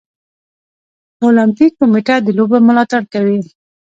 د 1.17 1.19
المپیک 1.27 1.71
کمیټه 1.79 2.15
د 2.21 2.27
لوبو 2.37 2.57
ملاتړ 2.67 3.01
کوي. 3.13 3.39